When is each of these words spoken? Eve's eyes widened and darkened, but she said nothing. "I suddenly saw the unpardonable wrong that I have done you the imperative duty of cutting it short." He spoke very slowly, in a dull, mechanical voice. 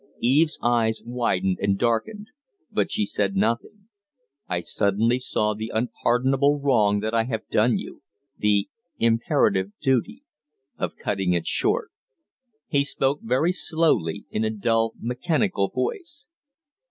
Eve's 0.19 0.57
eyes 0.63 1.03
widened 1.05 1.59
and 1.61 1.77
darkened, 1.77 2.29
but 2.71 2.91
she 2.91 3.05
said 3.05 3.35
nothing. 3.35 3.87
"I 4.49 4.59
suddenly 4.61 5.19
saw 5.19 5.53
the 5.53 5.71
unpardonable 5.75 6.59
wrong 6.59 7.01
that 7.01 7.13
I 7.13 7.25
have 7.25 7.47
done 7.49 7.77
you 7.77 8.01
the 8.35 8.67
imperative 8.97 9.69
duty 9.79 10.23
of 10.75 10.95
cutting 10.95 11.33
it 11.33 11.45
short." 11.45 11.91
He 12.65 12.83
spoke 12.83 13.19
very 13.21 13.53
slowly, 13.53 14.25
in 14.31 14.43
a 14.43 14.49
dull, 14.49 14.93
mechanical 14.99 15.67
voice. 15.69 16.25